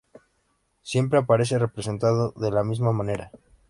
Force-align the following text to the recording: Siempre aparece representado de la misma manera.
Siempre 0.81 1.19
aparece 1.19 1.59
representado 1.59 2.31
de 2.35 2.49
la 2.49 2.63
misma 2.63 2.91
manera. 2.91 3.29